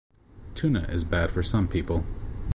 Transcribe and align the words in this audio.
Tuna 0.55 0.85
is 0.89 1.03
bad 1.03 1.29
for 1.29 1.43
some 1.43 1.67
people. 1.67 2.05